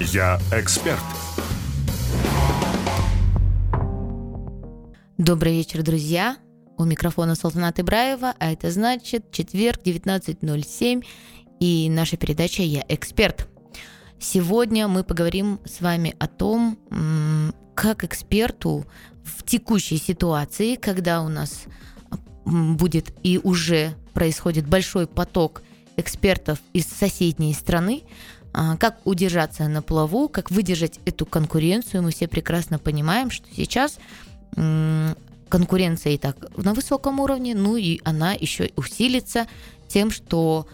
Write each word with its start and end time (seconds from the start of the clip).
Я 0.00 0.40
эксперт. 0.50 0.98
Добрый 5.18 5.52
вечер, 5.52 5.82
друзья. 5.82 6.38
У 6.78 6.84
микрофона 6.84 7.34
Салтанат 7.34 7.80
Ибраева, 7.80 8.32
а 8.38 8.50
это 8.50 8.70
значит 8.70 9.30
четверг, 9.30 9.80
19.07, 9.84 11.04
и 11.60 11.90
наша 11.90 12.16
передача 12.16 12.62
«Я 12.62 12.82
эксперт». 12.88 13.46
Сегодня 14.18 14.88
мы 14.88 15.04
поговорим 15.04 15.60
с 15.66 15.82
вами 15.82 16.16
о 16.18 16.28
том, 16.28 16.78
как 17.74 18.02
эксперту 18.02 18.86
в 19.22 19.44
текущей 19.44 19.98
ситуации, 19.98 20.76
когда 20.76 21.20
у 21.20 21.28
нас 21.28 21.64
будет 22.46 23.12
и 23.22 23.36
уже 23.36 23.94
происходит 24.14 24.66
большой 24.66 25.06
поток 25.06 25.62
экспертов 25.98 26.58
из 26.72 26.86
соседней 26.86 27.52
страны, 27.52 28.04
как 28.52 28.98
удержаться 29.04 29.68
на 29.68 29.82
плаву, 29.82 30.28
как 30.28 30.50
выдержать 30.50 31.00
эту 31.04 31.26
конкуренцию. 31.26 32.02
Мы 32.02 32.10
все 32.10 32.28
прекрасно 32.28 32.78
понимаем, 32.78 33.30
что 33.30 33.46
сейчас 33.54 33.98
конкуренция 35.48 36.14
и 36.14 36.18
так 36.18 36.36
на 36.56 36.74
высоком 36.74 37.20
уровне, 37.20 37.54
ну 37.54 37.76
и 37.76 38.00
она 38.04 38.32
еще 38.32 38.70
усилится 38.76 39.46
тем, 39.88 40.10
что 40.10 40.66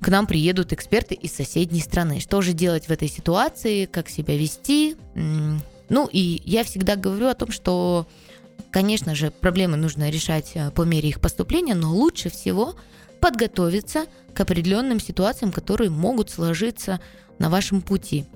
к 0.00 0.08
нам 0.08 0.26
приедут 0.26 0.72
эксперты 0.72 1.14
из 1.14 1.32
соседней 1.32 1.80
страны. 1.80 2.18
Что 2.20 2.40
же 2.40 2.52
делать 2.52 2.86
в 2.86 2.90
этой 2.90 3.08
ситуации, 3.08 3.86
как 3.86 4.08
себя 4.08 4.36
вести? 4.36 4.96
Ну 5.14 6.08
и 6.10 6.42
я 6.44 6.64
всегда 6.64 6.96
говорю 6.96 7.28
о 7.28 7.34
том, 7.34 7.52
что, 7.52 8.08
конечно 8.70 9.14
же, 9.14 9.30
проблемы 9.30 9.76
нужно 9.76 10.10
решать 10.10 10.52
э, 10.54 10.70
по 10.70 10.82
мере 10.82 11.10
их 11.10 11.20
поступления, 11.20 11.74
но 11.74 11.94
лучше 11.94 12.30
всего 12.30 12.74
подготовиться 13.22 14.06
к 14.34 14.40
определенным 14.40 14.98
ситуациям, 14.98 15.52
которые 15.52 15.90
могут 15.90 16.28
сложиться 16.28 17.00
на 17.38 17.48
вашем 17.48 17.80
пути. 17.80 18.26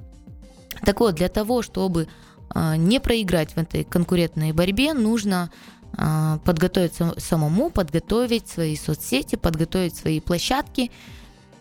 Так 0.84 1.00
вот, 1.00 1.16
для 1.16 1.28
того, 1.28 1.62
чтобы 1.62 2.06
а, 2.50 2.76
не 2.76 3.00
проиграть 3.00 3.52
в 3.52 3.58
этой 3.58 3.82
конкурентной 3.82 4.52
борьбе, 4.52 4.94
нужно 4.94 5.50
а, 5.96 6.38
подготовиться 6.44 7.14
самому, 7.18 7.70
подготовить 7.70 8.48
свои 8.48 8.76
соцсети, 8.76 9.34
подготовить 9.34 9.96
свои 9.96 10.20
площадки. 10.20 10.92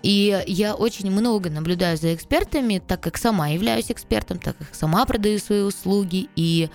И 0.04 0.44
я 0.46 0.76
очень 0.76 1.10
много 1.10 1.50
наблюдаю 1.50 1.98
за 1.98 2.14
экспертами, 2.14 2.80
так 2.86 3.02
как 3.02 3.18
сама 3.18 3.48
являюсь 3.48 3.90
экспертом, 3.90 4.38
так 4.38 4.56
как 4.56 4.68
сама 4.76 5.04
продаю 5.06 5.40
свои 5.40 5.62
услуги. 5.62 6.30
И 6.36 6.70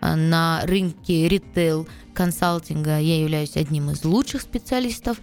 а, 0.00 0.14
на 0.14 0.60
рынке 0.64 1.26
ритейл 1.26 1.88
консалтинга 2.14 2.98
я 2.98 3.20
являюсь 3.20 3.56
одним 3.56 3.90
из 3.90 4.04
лучших 4.04 4.42
специалистов. 4.42 5.18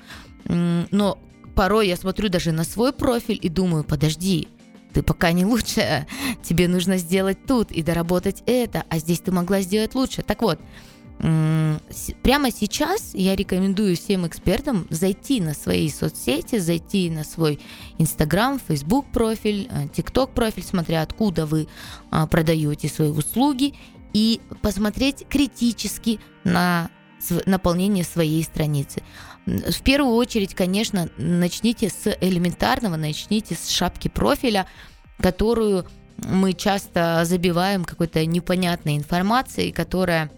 Но 0.45 1.17
порой 1.55 1.88
я 1.88 1.95
смотрю 1.95 2.30
даже 2.30 2.52
на 2.52 2.63
свой 2.63 2.94
профиль 2.94 3.39
и 3.41 3.49
думаю, 3.49 3.83
подожди, 3.83 4.47
ты 4.94 5.02
пока 5.02 5.31
не 5.31 5.45
лучшая, 5.45 6.08
тебе 6.44 6.67
нужно 6.67 6.97
сделать 6.97 7.45
тут 7.45 7.72
и 7.72 7.81
доработать 7.81 8.44
это, 8.45 8.83
а 8.89 8.99
здесь 8.99 9.19
ты 9.19 9.31
могла 9.31 9.61
сделать 9.61 9.95
лучше. 9.95 10.21
Так 10.21 10.41
вот, 10.41 10.59
прямо 12.21 12.52
сейчас 12.52 13.11
я 13.14 13.36
рекомендую 13.36 13.95
всем 13.95 14.27
экспертам 14.27 14.88
зайти 14.89 15.41
на 15.41 15.53
свои 15.53 15.89
соцсети, 15.89 16.59
зайти 16.59 17.09
на 17.09 17.23
свой 17.23 17.59
Инстаграм, 17.97 18.59
Фейсбук 18.67 19.11
профиль, 19.11 19.69
ТикТок 19.95 20.31
профиль, 20.31 20.64
смотря 20.64 21.02
откуда 21.02 21.45
вы 21.45 21.67
а, 22.11 22.27
продаете 22.27 22.89
свои 22.89 23.09
услуги, 23.09 23.73
и 24.14 24.41
посмотреть 24.61 25.25
критически 25.27 26.19
на 26.44 26.89
наполнение 27.45 28.03
своей 28.03 28.43
страницы. 28.43 29.02
В 29.45 29.81
первую 29.83 30.16
очередь, 30.16 30.55
конечно, 30.55 31.09
начните 31.17 31.89
с 31.89 32.15
элементарного, 32.21 32.95
начните 32.95 33.55
с 33.55 33.69
шапки 33.69 34.07
профиля, 34.07 34.67
которую 35.21 35.85
мы 36.17 36.53
часто 36.53 37.23
забиваем 37.25 37.83
какой-то 37.83 38.25
непонятной 38.25 38.97
информацией, 38.97 39.71
которая 39.71 40.31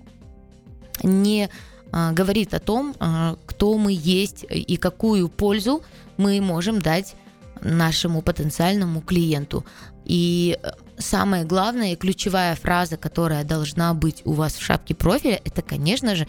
не 1.03 1.49
а, 1.91 2.11
говорит 2.13 2.53
о 2.53 2.59
том, 2.59 2.95
а, 2.99 3.37
кто 3.45 3.77
мы 3.77 3.91
есть 3.93 4.45
и 4.49 4.77
какую 4.77 5.29
пользу 5.29 5.83
мы 6.17 6.41
можем 6.41 6.81
дать 6.81 7.15
нашему 7.61 8.21
потенциальному 8.21 9.01
клиенту. 9.01 9.65
И 10.03 10.59
э, 10.61 10.71
самое 10.97 11.45
главное 11.45 11.93
и 11.93 11.95
ключевая 11.95 12.55
фраза, 12.55 12.97
которая 12.97 13.43
должна 13.43 13.93
быть 13.93 14.21
у 14.25 14.33
вас 14.33 14.55
в 14.55 14.61
шапке 14.61 14.93
профиля, 14.93 15.41
это, 15.43 15.61
конечно 15.61 16.15
же, 16.15 16.27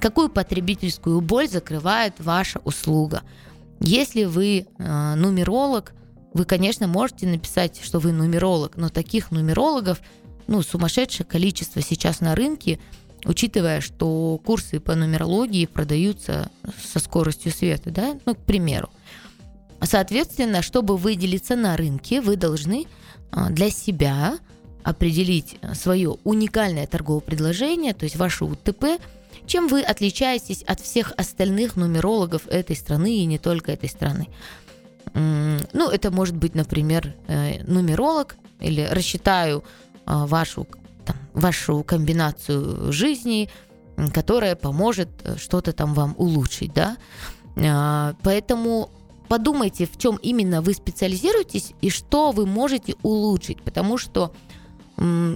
Какую 0.00 0.30
потребительскую 0.30 1.20
боль 1.20 1.46
закрывает 1.46 2.14
ваша 2.18 2.58
услуга? 2.64 3.22
Если 3.80 4.24
вы 4.24 4.66
э, 4.78 5.14
нумеролог, 5.14 5.92
вы, 6.32 6.46
конечно, 6.46 6.86
можете 6.86 7.26
написать, 7.26 7.80
что 7.82 7.98
вы 7.98 8.12
нумеролог, 8.12 8.76
но 8.76 8.88
таких 8.88 9.30
нумерологов, 9.30 10.00
ну, 10.46 10.62
сумасшедшее 10.62 11.26
количество 11.26 11.82
сейчас 11.82 12.20
на 12.20 12.34
рынке, 12.34 12.80
учитывая, 13.26 13.82
что 13.82 14.40
курсы 14.42 14.80
по 14.80 14.94
нумерологии 14.94 15.66
продаются 15.66 16.50
со 16.82 16.98
скоростью 16.98 17.52
света, 17.52 17.90
да, 17.90 18.18
ну, 18.24 18.34
к 18.34 18.38
примеру. 18.38 18.88
Соответственно, 19.82 20.62
чтобы 20.62 20.96
выделиться 20.96 21.56
на 21.56 21.76
рынке, 21.76 22.22
вы 22.22 22.36
должны 22.36 22.86
э, 23.32 23.46
для 23.50 23.68
себя 23.70 24.38
определить 24.82 25.58
свое 25.74 26.16
уникальное 26.24 26.86
торговое 26.86 27.20
предложение, 27.20 27.92
то 27.92 28.04
есть 28.04 28.16
ваше 28.16 28.46
УТП– 28.46 28.98
чем 29.46 29.68
вы 29.68 29.82
отличаетесь 29.82 30.62
от 30.62 30.80
всех 30.80 31.12
остальных 31.16 31.76
нумерологов 31.76 32.46
этой 32.46 32.76
страны 32.76 33.16
и 33.16 33.26
не 33.26 33.38
только 33.38 33.72
этой 33.72 33.88
страны? 33.88 34.28
Ну, 35.14 35.88
это 35.88 36.10
может 36.10 36.36
быть, 36.36 36.54
например, 36.54 37.14
э, 37.26 37.64
нумеролог 37.64 38.36
или 38.60 38.82
рассчитаю 38.82 39.64
а, 40.06 40.26
вашу, 40.26 40.66
там, 41.04 41.16
вашу 41.34 41.82
комбинацию 41.82 42.92
жизни, 42.92 43.48
которая 44.12 44.56
поможет 44.56 45.08
э, 45.24 45.36
что-то 45.36 45.72
там 45.72 45.94
вам 45.94 46.14
улучшить, 46.16 46.72
да. 46.72 46.96
А, 47.56 48.14
поэтому 48.22 48.90
подумайте, 49.28 49.86
в 49.86 49.96
чем 49.98 50.16
именно 50.16 50.62
вы 50.62 50.74
специализируетесь 50.74 51.72
и 51.80 51.90
что 51.90 52.30
вы 52.32 52.46
можете 52.46 52.94
улучшить, 53.02 53.62
потому 53.62 53.98
что 53.98 54.32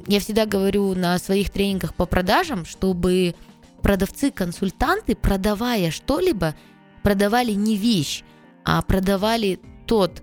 я 0.06 0.21
всегда 0.21 0.44
говорю 0.44 0.94
на 0.94 1.19
своих 1.19 1.48
тренингах 1.48 1.94
по 1.94 2.04
продажам, 2.04 2.66
чтобы 2.66 3.34
продавцы-консультанты, 3.84 5.15
продавая 5.15 5.91
что-либо, 5.91 6.55
продавали 7.03 7.53
не 7.53 7.77
вещь, 7.77 8.25
а 8.65 8.81
продавали 8.81 9.61
тот 9.87 10.22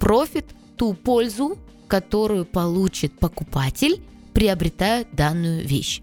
профит, 0.00 0.46
ту 0.76 0.94
пользу, 0.94 1.58
которую 1.86 2.46
получит 2.46 3.18
покупатель, 3.18 4.00
приобретая 4.32 5.06
данную 5.12 5.66
вещь. 5.66 6.00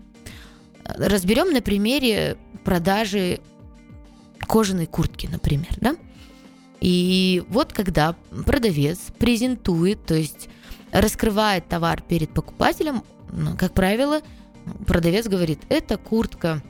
Разберем 0.84 1.52
на 1.54 1.62
примере 1.62 2.38
продажи 2.64 3.40
кожаной 4.48 4.86
куртки, 4.86 5.26
например, 5.26 5.76
да? 5.82 5.96
И 6.82 7.44
вот 7.50 7.74
когда 7.74 8.16
продавец 8.46 9.00
презентует, 9.18 10.06
то 10.06 10.14
есть 10.14 10.50
раскрывает 10.92 11.68
товар 11.68 12.04
перед 12.04 12.30
покупателем, 12.30 13.04
как 13.58 13.74
правило, 13.74 14.22
продавец 14.86 15.28
говорит, 15.28 15.62
это 15.70 15.98
куртка 15.98 16.62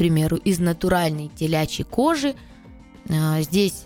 примеру, 0.00 0.38
из 0.38 0.58
натуральной 0.58 1.28
телячьей 1.28 1.84
кожи. 1.84 2.34
А, 3.10 3.42
здесь 3.42 3.84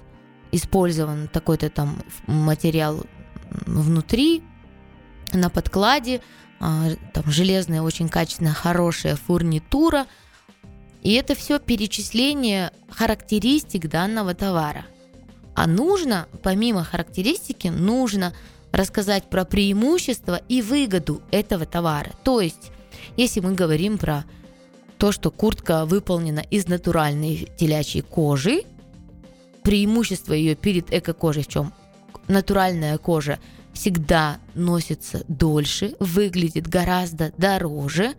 использован 0.52 1.26
такой-то 1.26 1.70
там 1.70 1.98
материал 2.28 3.04
внутри, 3.66 4.44
на 5.32 5.50
подкладе, 5.50 6.20
а, 6.60 6.90
там 7.12 7.24
железная, 7.26 7.82
очень 7.82 8.08
качественная, 8.08 8.52
хорошая 8.52 9.16
фурнитура. 9.16 10.06
И 11.02 11.14
это 11.14 11.34
все 11.34 11.58
перечисление 11.58 12.70
характеристик 12.90 13.88
данного 13.88 14.36
товара. 14.36 14.86
А 15.56 15.66
нужно, 15.66 16.28
помимо 16.44 16.84
характеристики, 16.84 17.66
нужно 17.66 18.32
рассказать 18.70 19.28
про 19.28 19.44
преимущества 19.44 20.40
и 20.48 20.62
выгоду 20.62 21.22
этого 21.32 21.66
товара. 21.66 22.12
То 22.22 22.40
есть, 22.40 22.70
если 23.16 23.40
мы 23.40 23.54
говорим 23.54 23.98
про 23.98 24.24
то, 24.98 25.12
что 25.12 25.30
куртка 25.30 25.84
выполнена 25.86 26.40
из 26.40 26.68
натуральной 26.68 27.48
телячьей 27.56 28.02
кожи. 28.02 28.62
Преимущество 29.62 30.32
ее 30.32 30.54
перед 30.54 30.92
эко-кожей 30.92 31.42
в 31.42 31.48
чем? 31.48 31.72
Натуральная 32.28 32.98
кожа 32.98 33.38
всегда 33.72 34.38
носится 34.54 35.24
дольше, 35.28 35.94
выглядит 35.98 36.68
гораздо 36.68 37.32
дороже 37.36 38.14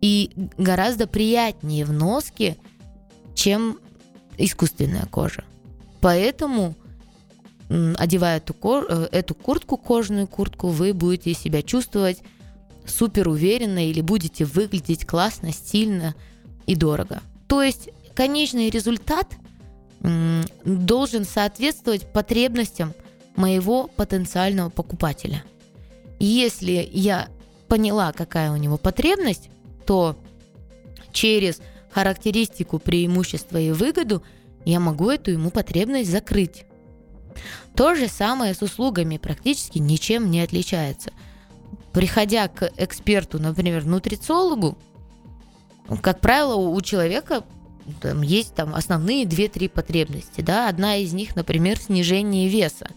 и 0.00 0.30
гораздо 0.56 1.06
приятнее 1.06 1.84
в 1.84 1.92
носке, 1.92 2.56
чем 3.34 3.78
искусственная 4.36 5.06
кожа. 5.06 5.44
Поэтому, 6.00 6.74
одевая 7.68 8.36
эту, 8.38 8.54
э, 8.62 9.08
эту 9.10 9.34
куртку, 9.34 9.76
кожаную 9.76 10.26
куртку, 10.26 10.68
вы 10.68 10.92
будете 10.92 11.34
себя 11.34 11.62
чувствовать 11.62 12.22
супер 12.90 13.28
уверенно 13.28 13.88
или 13.88 14.00
будете 14.00 14.44
выглядеть 14.44 15.06
классно, 15.06 15.52
стильно 15.52 16.14
и 16.66 16.74
дорого. 16.74 17.22
То 17.46 17.62
есть 17.62 17.90
конечный 18.14 18.70
результат 18.70 19.26
должен 20.64 21.24
соответствовать 21.24 22.12
потребностям 22.12 22.94
моего 23.36 23.88
потенциального 23.88 24.70
покупателя. 24.70 25.44
Если 26.18 26.88
я 26.92 27.28
поняла, 27.68 28.12
какая 28.12 28.50
у 28.52 28.56
него 28.56 28.76
потребность, 28.76 29.50
то 29.86 30.16
через 31.12 31.60
характеристику, 31.90 32.78
преимущества 32.78 33.58
и 33.58 33.70
выгоду 33.70 34.22
я 34.64 34.80
могу 34.80 35.10
эту 35.10 35.30
ему 35.30 35.50
потребность 35.50 36.10
закрыть. 36.10 36.64
То 37.74 37.94
же 37.94 38.08
самое 38.08 38.54
с 38.54 38.62
услугами 38.62 39.16
практически 39.16 39.78
ничем 39.78 40.30
не 40.30 40.40
отличается. 40.40 41.12
Приходя 41.92 42.48
к 42.48 42.70
эксперту, 42.76 43.38
например, 43.38 43.84
нутрициологу, 43.84 44.76
как 46.02 46.20
правило, 46.20 46.54
у 46.54 46.80
человека 46.80 47.44
там, 48.00 48.22
есть 48.22 48.54
там 48.54 48.74
основные 48.74 49.24
2-3 49.24 49.68
потребности. 49.68 50.42
Да? 50.42 50.68
Одна 50.68 50.96
из 50.96 51.12
них, 51.12 51.34
например, 51.34 51.78
снижение 51.78 52.48
веса. 52.48 52.88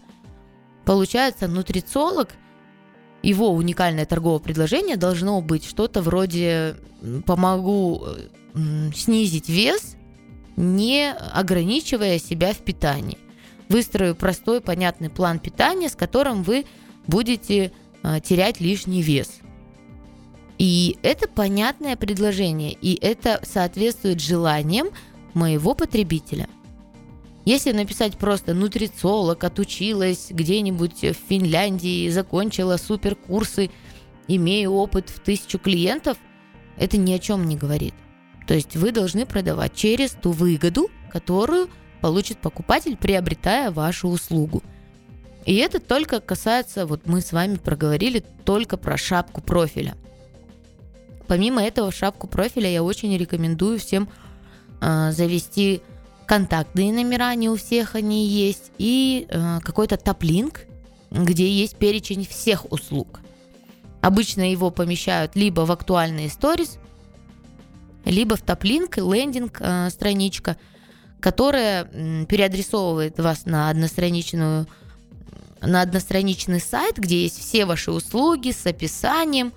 Получается, 0.84 1.48
нутрициолог, 1.48 2.30
его 3.22 3.50
уникальное 3.50 4.04
торговое 4.04 4.40
предложение 4.40 4.96
должно 4.96 5.40
быть 5.40 5.64
что-то 5.64 6.02
вроде 6.02 6.76
«помогу 7.24 8.04
снизить 8.94 9.48
вес, 9.48 9.96
не 10.56 11.12
ограничивая 11.12 12.18
себя 12.18 12.52
в 12.52 12.58
питании. 12.58 13.18
Выстрою 13.68 14.14
простой, 14.14 14.60
понятный 14.60 15.08
план 15.08 15.38
питания, 15.38 15.88
с 15.88 15.96
которым 15.96 16.42
вы 16.42 16.66
будете 17.06 17.66
э, 17.66 17.70
терять 18.22 18.60
лишний 18.60 19.02
вес. 19.02 19.40
И 20.58 20.96
это 21.02 21.28
понятное 21.28 21.96
предложение, 21.96 22.72
и 22.72 22.98
это 23.00 23.40
соответствует 23.42 24.20
желаниям 24.20 24.88
моего 25.34 25.74
потребителя. 25.74 26.48
Если 27.44 27.72
написать 27.72 28.16
просто 28.16 28.54
нутрициолог, 28.54 29.42
отучилась 29.42 30.28
где-нибудь 30.30 31.02
в 31.02 31.14
Финляндии, 31.28 32.08
закончила 32.10 32.76
суперкурсы, 32.76 33.70
имею 34.28 34.72
опыт 34.74 35.10
в 35.10 35.18
тысячу 35.18 35.58
клиентов, 35.58 36.16
это 36.76 36.96
ни 36.96 37.12
о 37.12 37.18
чем 37.18 37.48
не 37.48 37.56
говорит. 37.56 37.94
То 38.46 38.54
есть 38.54 38.76
вы 38.76 38.92
должны 38.92 39.26
продавать 39.26 39.74
через 39.74 40.12
ту 40.12 40.30
выгоду, 40.30 40.90
которую 41.10 41.68
получит 42.00 42.38
покупатель, 42.38 42.96
приобретая 42.96 43.70
вашу 43.72 44.08
услугу. 44.08 44.62
И 45.44 45.56
это 45.56 45.80
только 45.80 46.20
касается, 46.20 46.86
вот 46.86 47.06
мы 47.06 47.20
с 47.20 47.32
вами 47.32 47.56
проговорили 47.56 48.24
только 48.44 48.76
про 48.76 48.96
шапку 48.96 49.40
профиля. 49.40 49.96
Помимо 51.26 51.62
этого, 51.62 51.90
шапку 51.90 52.26
профиля 52.26 52.70
я 52.70 52.82
очень 52.82 53.16
рекомендую 53.16 53.78
всем 53.78 54.08
э, 54.80 55.10
завести 55.12 55.82
контактные 56.26 56.92
номера, 56.92 57.34
не 57.34 57.48
у 57.48 57.56
всех 57.56 57.94
они 57.94 58.26
есть, 58.26 58.70
и 58.78 59.26
э, 59.28 59.58
какой-то 59.62 59.96
топ-линк, 59.96 60.60
где 61.10 61.50
есть 61.50 61.76
перечень 61.76 62.26
всех 62.26 62.70
услуг. 62.70 63.20
Обычно 64.00 64.50
его 64.50 64.70
помещают 64.70 65.36
либо 65.36 65.62
в 65.62 65.72
актуальные 65.72 66.28
сторис, 66.28 66.78
либо 68.04 68.36
в 68.36 68.42
топ-линк, 68.42 68.98
лендинг, 68.98 69.58
э, 69.60 69.90
страничка, 69.90 70.56
которая 71.20 71.84
переадресовывает 72.26 73.18
вас 73.18 73.46
на 73.46 73.70
одностраничную 73.70 74.66
на 75.62 75.82
одностраничный 75.82 76.60
сайт, 76.60 76.96
где 76.96 77.22
есть 77.22 77.38
все 77.38 77.64
ваши 77.64 77.92
услуги 77.92 78.50
с 78.50 78.66
описанием, 78.66 79.52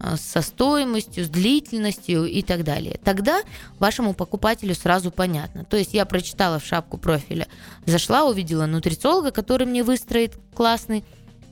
э, 0.00 0.16
со 0.16 0.40
стоимостью, 0.40 1.24
с 1.24 1.28
длительностью 1.28 2.26
и 2.26 2.42
так 2.42 2.64
далее. 2.64 2.98
Тогда 3.02 3.42
вашему 3.78 4.14
покупателю 4.14 4.74
сразу 4.74 5.10
понятно. 5.10 5.64
То 5.64 5.76
есть 5.76 5.94
я 5.94 6.06
прочитала 6.06 6.58
в 6.58 6.64
шапку 6.64 6.98
профиля, 6.98 7.48
зашла, 7.86 8.24
увидела 8.24 8.66
нутрициолога, 8.66 9.30
который 9.30 9.66
мне 9.66 9.82
выстроит 9.82 10.36
классный 10.54 11.04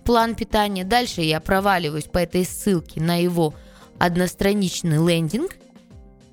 план 0.04 0.34
питания. 0.34 0.84
Дальше 0.84 1.20
я 1.20 1.40
проваливаюсь 1.40 2.04
по 2.04 2.18
этой 2.18 2.44
ссылке 2.44 3.00
на 3.00 3.20
его 3.20 3.54
одностраничный 3.98 5.04
лендинг, 5.04 5.56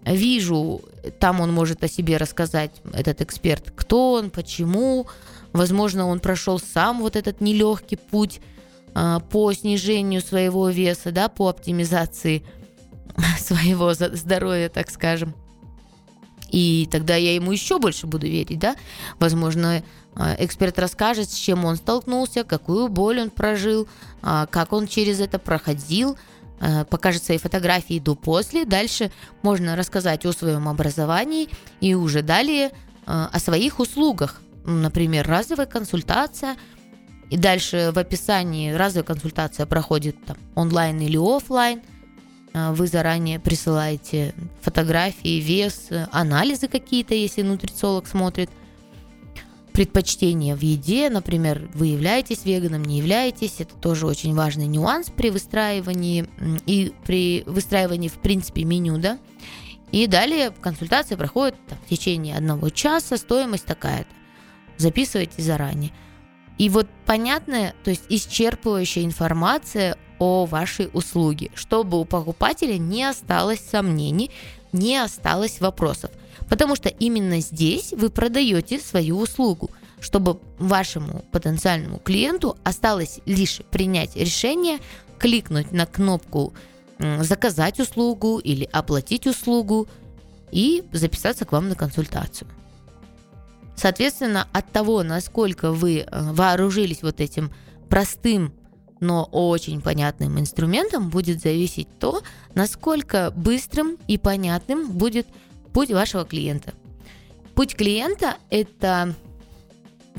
вижу, 0.06 0.82
там 1.20 1.42
он 1.42 1.54
может 1.54 1.84
о 1.84 1.88
себе 1.88 2.18
рассказать, 2.18 2.72
этот 2.94 3.22
эксперт, 3.22 3.72
кто 3.76 4.14
он, 4.14 4.30
почему, 4.30 5.08
возможно, 5.54 6.08
он 6.08 6.20
прошел 6.20 6.60
сам 6.60 7.02
вот 7.02 7.16
этот 7.16 7.42
нелегкий 7.42 7.96
путь 7.96 8.42
а, 8.94 9.20
по 9.20 9.54
снижению 9.54 10.22
своего 10.22 10.70
веса, 10.70 11.12
да, 11.12 11.30
по 11.30 11.48
оптимизации 11.50 12.44
своего 13.40 13.94
здоровья, 13.94 14.70
так 14.70 14.90
скажем. 14.90 15.34
И 16.50 16.88
тогда 16.92 17.16
я 17.16 17.34
ему 17.34 17.52
еще 17.52 17.80
больше 17.80 18.06
буду 18.06 18.28
верить, 18.28 18.60
да. 18.60 18.76
Возможно, 19.20 19.84
а, 20.16 20.36
эксперт 20.38 20.78
расскажет, 20.78 21.30
с 21.30 21.36
чем 21.36 21.66
он 21.66 21.78
столкнулся, 21.78 22.44
какую 22.44 22.90
боль 22.90 23.22
он 23.22 23.30
прожил, 23.30 23.88
а, 24.22 24.46
как 24.48 24.74
он 24.74 24.88
через 24.88 25.20
это 25.20 25.40
проходил– 25.40 26.18
Э, 26.66 26.86
покажет 26.86 27.24
свои 27.24 27.38
фотографии 27.38 28.00
до-после. 28.00 28.64
Дальше 28.64 29.12
можно 29.42 29.76
рассказать 29.76 30.26
о 30.26 30.32
своем 30.32 30.70
образовании 30.70 31.50
и 31.82 31.94
уже 31.94 32.22
далее 32.22 32.72
о 33.06 33.38
своих 33.38 33.82
услугах. 33.82 34.42
Например, 34.66 35.28
разовая 35.28 35.68
консультация. 35.68 36.56
И 37.30 37.38
дальше 37.38 37.92
в 37.94 37.98
описании 37.98 38.72
разовая 38.72 39.06
консультация 39.06 39.66
проходит 39.66 40.16
там, 40.26 40.38
онлайн 40.56 41.00
или 41.00 41.18
офлайн. 41.18 41.82
Э, 42.54 42.72
вы 42.74 42.88
заранее 42.88 43.40
присылаете 43.40 44.34
фотографии, 44.62 45.40
вес, 45.40 45.90
анализы 46.12 46.68
какие-то, 46.68 47.14
если 47.14 47.42
нутрициолог 47.42 48.08
смотрит– 48.08 48.50
предпочтения 49.74 50.56
в 50.56 50.62
еде, 50.62 51.10
например, 51.10 51.70
вы 51.74 51.88
являетесь 51.88 52.46
веганом, 52.46 52.86
не 52.86 53.00
являетесь, 53.00 53.56
это 53.60 53.76
тоже 53.76 54.06
очень 54.06 54.36
важный 54.36 54.68
нюанс 54.68 55.10
при 55.10 55.32
выстраивании 55.32 56.30
и 56.66 56.94
при 57.06 57.44
выстраивании, 57.48 58.08
в 58.08 58.20
принципе, 58.20 58.64
меню, 58.64 59.00
да. 59.00 59.18
И 59.92 60.08
далее 60.08 60.52
консультация 60.52 61.18
проходит 61.18 61.56
там, 61.68 61.78
в 61.86 61.90
течение 61.90 62.38
одного 62.38 62.70
часа, 62.70 63.18
стоимость 63.18 63.66
такая-то. 63.66 64.10
Записывайте 64.78 65.42
заранее. 65.42 65.92
И 66.58 66.70
вот 66.70 66.88
понятная, 67.06 67.74
то 67.84 67.90
есть 67.90 68.04
исчерпывающая 68.10 69.04
информация 69.04 69.98
о 70.20 70.46
вашей 70.46 70.90
услуге, 70.94 71.52
чтобы 71.56 72.00
у 72.00 72.06
покупателя 72.06 72.78
не 72.78 73.04
осталось 73.04 73.60
сомнений, 73.60 74.32
не 74.72 74.98
осталось 74.98 75.60
вопросов. 75.60 76.12
Потому 76.50 76.76
что 76.76 76.90
именно 76.90 77.40
здесь 77.40 77.94
вы 77.94 78.10
продаете 78.10 78.80
свою 78.80 79.18
услугу, 79.18 79.72
чтобы 80.00 80.40
вашему 80.60 81.24
потенциальному 81.32 82.00
клиенту 82.00 82.58
осталось 82.64 83.20
лишь 83.26 83.62
принять 83.72 84.16
решение, 84.16 84.80
кликнуть 85.18 85.72
на 85.72 85.86
кнопку 85.86 86.54
заказать 87.00 87.80
услугу 87.80 88.40
или 88.40 88.68
оплатить 88.72 89.26
услугу 89.28 89.88
и 90.52 90.84
записаться 90.92 91.46
к 91.46 91.52
вам 91.52 91.70
на 91.70 91.76
консультацию. 91.76 92.48
Соответственно, 93.76 94.48
от 94.54 94.72
того, 94.72 95.04
насколько 95.04 95.72
вы 95.72 96.00
э, 96.00 96.32
вооружились 96.32 97.02
вот 97.02 97.20
этим 97.20 97.52
простым, 97.90 98.54
но 99.00 99.24
очень 99.26 99.82
понятным 99.82 100.40
инструментом, 100.40 101.10
будет 101.10 101.42
зависеть 101.42 101.88
то, 102.00 102.22
насколько 102.56 103.32
быстрым 103.36 103.98
и 104.08 104.18
понятным 104.18 104.92
будет 104.92 105.28
путь 105.74 105.92
вашего 105.92 106.24
клиента. 106.24 106.74
Путь 107.56 107.76
клиента– 107.76 108.38
это 108.50 109.14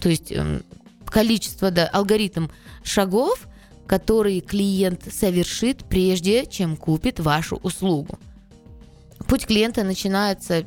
то 0.00 0.08
есть 0.08 0.32
эм, 0.32 0.62
количество, 1.06 1.70
да, 1.70 1.86
алгоритм 1.86 2.48
шагов, 2.82 3.46
которые 3.86 4.40
клиент 4.40 5.02
совершит 5.12 5.84
прежде, 5.84 6.46
чем 6.46 6.76
купит 6.76 7.20
вашу 7.20 7.56
услугу. 7.56 8.18
Путь 9.28 9.46
клиента 9.46 9.84
начинается 9.84 10.64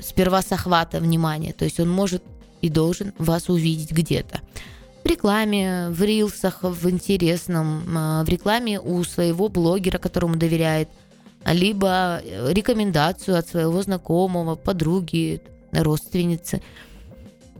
сперва 0.00 0.42
с 0.42 0.52
охвата 0.52 1.00
внимания, 1.00 1.52
то 1.52 1.64
есть 1.64 1.80
он 1.80 1.90
может 1.90 2.22
и 2.60 2.68
должен 2.68 3.12
вас 3.18 3.48
увидеть 3.48 3.92
где-то. 3.92 4.40
В 5.04 5.06
рекламе, 5.06 5.88
в 5.90 6.02
рилсах, 6.02 6.62
в 6.62 6.88
интересном, 6.88 7.82
э, 7.96 8.24
в 8.24 8.28
рекламе 8.28 8.80
у 8.80 9.04
своего 9.04 9.48
блогера, 9.48 9.98
которому 9.98 10.36
доверяет– 10.36 10.88
либо 11.52 12.22
рекомендацию 12.24 13.38
от 13.38 13.48
своего 13.48 13.82
знакомого, 13.82 14.54
подруги, 14.54 15.42
родственницы. 15.72 16.62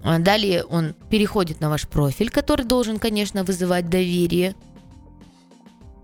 Далее 0.03 0.65
он 0.65 0.95
переходит 1.11 1.61
на 1.61 1.71
ваш 1.71 1.89
профиль, 1.89 2.31
который 2.31 2.65
должен, 2.67 2.99
конечно, 2.99 3.45
вызывать 3.45 3.89
доверие, 3.89 4.55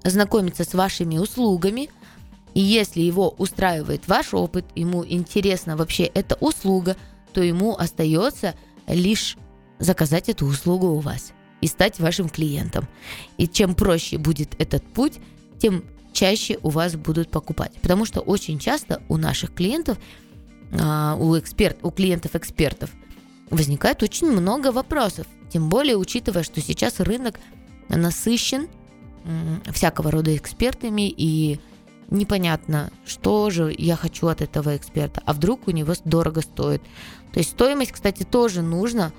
знакомиться 0.04 0.64
с 0.64 0.74
вашими 0.74 1.18
услугами. 1.18 1.90
И 2.54 2.60
если 2.60 3.00
его 3.00 3.34
устраивает 3.38 4.08
ваш 4.08 4.34
опыт, 4.34 4.64
ему 4.74 5.04
интересна 5.06 5.76
вообще 5.76 6.04
эта 6.04 6.36
услуга, 6.36 6.96
то 7.32 7.42
ему 7.42 7.76
остается 7.76 8.54
лишь 8.86 9.36
заказать 9.78 10.28
эту 10.28 10.46
услугу 10.46 10.88
у 10.88 11.00
вас 11.00 11.32
и 11.60 11.66
стать 11.66 12.00
вашим 12.00 12.28
клиентом. 12.28 12.88
И 13.38 13.46
чем 13.46 13.74
проще 13.74 14.18
будет 14.18 14.54
этот 14.60 14.82
путь, 14.82 15.18
тем 15.58 15.84
чаще 16.12 16.58
у 16.62 16.70
вас 16.70 16.96
будут 16.96 17.30
покупать. 17.30 17.72
Потому 17.80 18.04
что 18.04 18.20
очень 18.20 18.58
часто 18.58 19.02
у 19.08 19.16
наших 19.16 19.54
клиентов, 19.54 19.98
а, 20.72 21.16
у, 21.18 21.38
эксперт, 21.38 21.78
у 21.82 21.90
клиентов-экспертов 21.90 22.90
возникает 23.50 24.02
очень 24.02 24.30
много 24.30 24.72
вопросов. 24.72 25.26
Тем 25.52 25.68
более, 25.68 25.96
учитывая, 25.96 26.42
что 26.42 26.60
сейчас 26.60 27.00
рынок 27.00 27.38
насыщен 27.88 28.68
всякого 29.72 30.10
рода 30.10 30.34
экспертами, 30.36 31.12
и 31.14 31.60
непонятно, 32.10 32.90
что 33.04 33.50
же 33.50 33.74
я 33.76 33.96
хочу 33.96 34.26
от 34.28 34.42
этого 34.42 34.76
эксперта, 34.76 35.22
а 35.24 35.32
вдруг 35.32 35.68
у 35.68 35.70
него 35.70 35.94
дорого 36.04 36.40
стоит. 36.42 36.82
То 37.32 37.38
есть 37.38 37.50
стоимость, 37.50 37.92
кстати, 37.92 38.24
тоже 38.24 38.62
нужно 38.62 39.12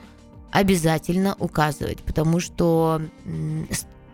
обязательно 0.51 1.35
указывать, 1.39 2.03
потому 2.03 2.39
что 2.39 3.01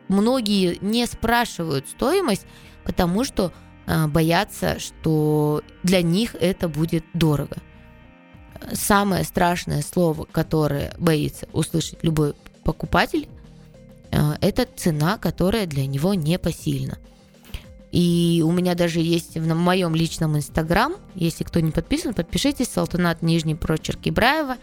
многие 0.07 0.77
не 0.81 1.05
спрашивают 1.07 1.87
стоимость, 1.89 2.45
потому 2.83 3.23
что 3.23 3.51
э, 3.85 4.07
боятся, 4.07 4.79
что 4.79 5.63
для 5.83 6.01
них 6.01 6.35
это 6.39 6.69
будет 6.69 7.03
дорого. 7.13 7.57
Самое 8.71 9.23
страшное 9.23 9.81
слово, 9.81 10.25
которое 10.25 10.93
боится 10.97 11.47
услышать 11.53 12.03
любой 12.03 12.33
покупатель, 12.63 13.27
э, 14.11 14.33
это 14.41 14.67
цена, 14.75 15.17
которая 15.17 15.65
для 15.65 15.87
него 15.87 16.13
непосильна. 16.13 16.99
И 17.91 18.43
у 18.45 18.51
меня 18.51 18.75
даже 18.75 18.99
есть 18.99 19.35
в 19.37 19.53
моем 19.53 19.95
личном 19.95 20.35
инстаграм, 20.37 20.95
если 21.15 21.43
кто 21.43 21.59
не 21.59 21.71
подписан, 21.71 22.13
подпишитесь, 22.13 22.67
Салтанат 22.67 23.21
Нижний 23.21 23.55
Прочерк 23.55 23.99
Ибраева. 24.03 24.57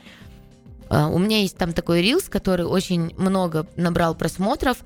А, 0.90 1.08
у 1.08 1.18
меня 1.18 1.40
есть 1.40 1.56
там 1.56 1.72
такой 1.72 2.02
рилс, 2.02 2.24
который 2.24 2.66
очень 2.66 3.14
много 3.16 3.66
набрал 3.76 4.14
просмотров 4.14 4.78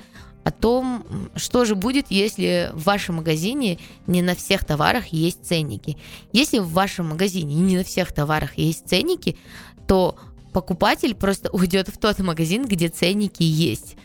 о 0.45 0.51
том, 0.51 1.05
что 1.35 1.65
же 1.65 1.75
будет, 1.75 2.07
если 2.11 2.71
в 2.73 2.85
вашем 2.85 3.17
магазине 3.17 3.79
не 4.07 4.23
на 4.23 4.35
всех 4.35 4.65
товарах 4.65 5.09
есть 5.09 5.45
ценники. 5.45 5.99
Если 6.33 6.59
в 6.59 6.71
вашем 6.71 7.09
магазине 7.09 7.55
не 7.55 7.77
на 7.77 7.85
всех 7.85 8.13
товарах 8.13 8.57
есть 8.57 8.89
ценники, 8.89 9.37
то 9.87 10.17
покупатель 10.53 11.15
просто 11.15 11.51
уйдет 11.53 11.89
в 11.89 11.99
тот 11.99 12.19
магазин, 12.21 12.67
где 12.67 12.89
ценники 12.89 13.43
есть. 13.43 13.97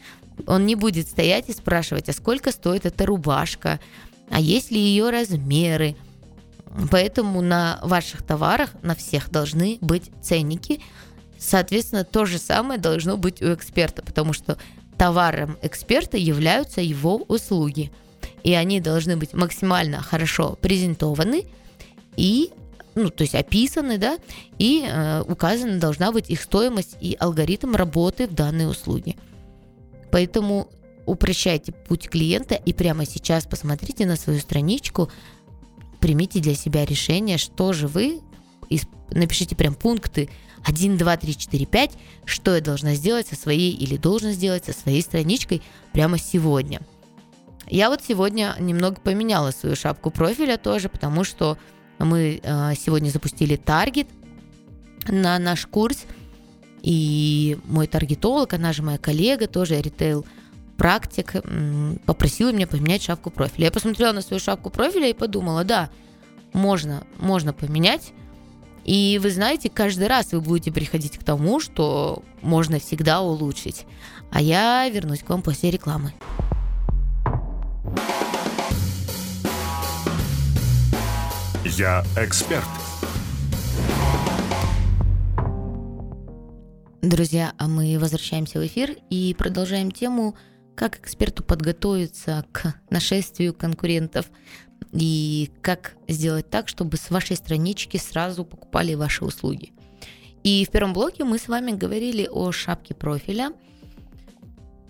Он 0.47 0.65
не 0.65 0.75
будет 0.75 1.07
стоять 1.07 1.49
и 1.49 1.53
спрашивать, 1.53 2.09
а 2.09 2.13
сколько 2.13 2.51
стоит 2.51 2.85
эта 2.85 3.05
рубашка, 3.05 3.79
а 4.29 4.39
есть 4.39 4.71
ли 4.71 4.79
ее 4.79 5.09
размеры. 5.09 5.95
Поэтому 6.89 7.41
на 7.41 7.79
ваших 7.83 8.23
товарах, 8.23 8.71
на 8.81 8.95
всех 8.95 9.29
должны 9.29 9.77
быть 9.81 10.11
ценники. 10.21 10.81
Соответственно, 11.37 12.03
то 12.03 12.25
же 12.25 12.39
самое 12.39 12.79
должно 12.79 13.17
быть 13.17 13.41
у 13.41 13.53
эксперта, 13.53 14.01
потому 14.01 14.33
что 14.33 14.57
товаром 14.97 15.57
эксперта 15.61 16.17
являются 16.17 16.81
его 16.81 17.17
услуги. 17.27 17.91
И 18.43 18.53
они 18.53 18.79
должны 18.79 19.17
быть 19.17 19.33
максимально 19.33 20.01
хорошо 20.01 20.57
презентованы 20.61 21.45
и 22.15 22.51
ну, 22.95 23.09
то 23.09 23.23
есть 23.23 23.33
описаны, 23.33 23.97
да, 23.97 24.17
и 24.59 24.85
э, 24.87 25.23
указана 25.27 25.79
должна 25.79 26.11
быть 26.11 26.29
их 26.29 26.41
стоимость 26.41 26.95
и 27.01 27.17
алгоритм 27.19 27.75
работы 27.75 28.27
в 28.27 28.33
данной 28.35 28.69
услуге. 28.69 29.15
Поэтому 30.11 30.69
упрощайте 31.05 31.71
путь 31.71 32.09
клиента 32.09 32.55
и 32.55 32.73
прямо 32.73 33.05
сейчас 33.05 33.45
посмотрите 33.45 34.05
на 34.05 34.15
свою 34.15 34.39
страничку, 34.39 35.11
примите 35.99 36.39
для 36.39 36.55
себя 36.55 36.85
решение, 36.85 37.37
что 37.37 37.73
же 37.73 37.87
вы, 37.87 38.21
напишите 39.09 39.55
прям 39.55 39.75
пункты 39.75 40.29
1, 40.65 40.97
2, 40.97 41.17
3, 41.17 41.37
4, 41.37 41.65
5, 41.65 41.91
что 42.25 42.55
я 42.55 42.61
должна 42.61 42.95
сделать 42.95 43.27
со 43.27 43.35
своей 43.35 43.71
или 43.71 43.97
должен 43.97 44.31
сделать 44.31 44.65
со 44.65 44.73
своей 44.73 45.01
страничкой 45.01 45.61
прямо 45.91 46.17
сегодня. 46.17 46.81
Я 47.67 47.89
вот 47.89 48.01
сегодня 48.05 48.55
немного 48.59 48.99
поменяла 48.99 49.51
свою 49.51 49.75
шапку 49.75 50.11
профиля 50.11 50.57
тоже, 50.57 50.89
потому 50.89 51.23
что 51.23 51.57
мы 51.99 52.41
э, 52.41 52.73
сегодня 52.75 53.09
запустили 53.09 53.55
таргет 53.55 54.07
на 55.07 55.39
наш 55.39 55.65
курс, 55.65 56.05
и 56.81 57.57
мой 57.63 57.87
таргетолог, 57.87 58.53
она 58.53 58.73
же 58.73 58.83
моя 58.83 58.97
коллега, 58.97 59.47
тоже 59.47 59.81
ритейл 59.81 60.25
практик 60.77 61.33
попросила 62.05 62.51
меня 62.51 62.67
поменять 62.67 63.03
шапку 63.03 63.29
профиля. 63.29 63.65
Я 63.65 63.71
посмотрела 63.71 64.11
на 64.11 64.21
свою 64.21 64.39
шапку 64.39 64.69
профиля 64.69 65.09
и 65.09 65.13
подумала, 65.13 65.63
да, 65.63 65.89
можно, 66.53 67.03
можно 67.17 67.53
поменять. 67.53 68.13
И 68.83 69.19
вы 69.23 69.31
знаете, 69.31 69.69
каждый 69.69 70.07
раз 70.07 70.33
вы 70.33 70.41
будете 70.41 70.71
приходить 70.71 71.17
к 71.17 71.23
тому, 71.23 71.59
что 71.59 72.21
можно 72.41 72.79
всегда 72.79 73.21
улучшить. 73.21 73.85
А 74.31 74.41
я 74.41 74.89
вернусь 74.89 75.23
к 75.23 75.29
вам 75.29 75.41
после 75.41 75.71
рекламы. 75.71 76.13
Я 81.63 82.03
эксперт. 82.17 82.65
Друзья, 87.01 87.53
а 87.57 87.67
мы 87.67 87.97
возвращаемся 87.99 88.59
в 88.59 88.65
эфир 88.65 88.95
и 89.09 89.35
продолжаем 89.37 89.91
тему 89.91 90.35
как 90.75 90.99
эксперту 90.99 91.43
подготовиться 91.43 92.45
к 92.51 92.75
нашествию 92.89 93.53
конкурентов 93.53 94.29
и 94.91 95.51
как 95.61 95.95
сделать 96.07 96.49
так, 96.49 96.67
чтобы 96.67 96.97
с 96.97 97.09
вашей 97.09 97.35
странички 97.35 97.97
сразу 97.97 98.45
покупали 98.45 98.93
ваши 98.93 99.25
услуги. 99.25 99.71
И 100.43 100.65
в 100.65 100.71
первом 100.71 100.93
блоке 100.93 101.23
мы 101.23 101.37
с 101.37 101.47
вами 101.47 101.71
говорили 101.71 102.27
о 102.29 102.51
шапке 102.51 102.93
профиля, 102.93 103.53